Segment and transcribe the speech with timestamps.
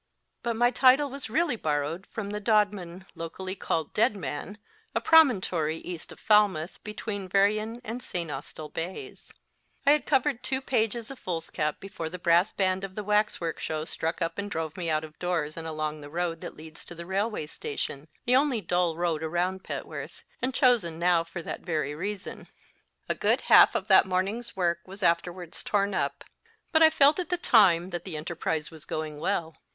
[0.41, 4.57] But my title was really borrowed from the Dodman, locally called Deadman,
[4.95, 8.31] a promontory east of Falmouth, between Veryan and St.
[8.31, 9.31] Austell bays,
[9.85, 13.85] I had covered two pages of foolscap before the brass band of the waxwork show
[13.85, 16.95] struck up and drove me out of doors and along the road that leads to
[16.95, 21.93] the railway station the only dull road around Petworth, and chosen now for that very
[21.93, 22.47] reason.
[23.07, 26.23] A good half of that morning s work was afterwards torn up;
[26.71, 29.57] but I felt at the time that the enterprise was going well.